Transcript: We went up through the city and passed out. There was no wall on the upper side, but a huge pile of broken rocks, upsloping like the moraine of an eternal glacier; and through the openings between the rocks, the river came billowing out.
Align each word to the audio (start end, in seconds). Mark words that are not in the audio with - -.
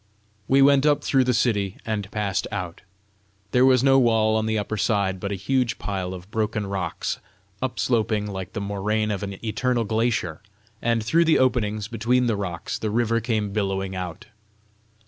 We 0.47 0.63
went 0.63 0.87
up 0.87 1.03
through 1.03 1.25
the 1.25 1.31
city 1.35 1.77
and 1.85 2.09
passed 2.09 2.47
out. 2.51 2.81
There 3.51 3.67
was 3.67 3.83
no 3.83 3.99
wall 3.99 4.35
on 4.35 4.47
the 4.47 4.57
upper 4.57 4.75
side, 4.75 5.19
but 5.19 5.31
a 5.31 5.35
huge 5.35 5.77
pile 5.77 6.15
of 6.15 6.31
broken 6.31 6.65
rocks, 6.65 7.19
upsloping 7.61 8.25
like 8.25 8.53
the 8.53 8.61
moraine 8.61 9.11
of 9.11 9.21
an 9.21 9.33
eternal 9.45 9.83
glacier; 9.83 10.41
and 10.81 11.03
through 11.05 11.25
the 11.25 11.37
openings 11.37 11.87
between 11.87 12.25
the 12.25 12.35
rocks, 12.35 12.79
the 12.79 12.89
river 12.89 13.21
came 13.21 13.51
billowing 13.53 13.95
out. 13.95 14.25